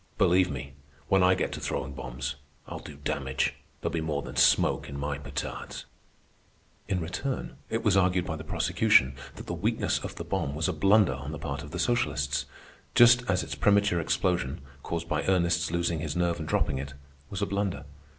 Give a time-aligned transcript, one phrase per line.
[0.17, 0.73] Believe me,
[1.09, 2.33] when I get to throwing bombs,
[2.65, 3.53] I'll do damage.
[3.81, 5.85] There'll be more than smoke in my petards."
[6.87, 10.67] In return it was argued by the prosecution that the weakness of the bomb was
[10.67, 12.47] a blunder on the part of the socialists,
[12.95, 16.95] just as its premature explosion, caused by Ernest's losing his nerve and dropping it,
[17.29, 17.85] was a blunder.